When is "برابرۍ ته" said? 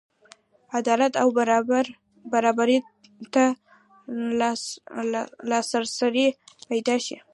2.33-3.43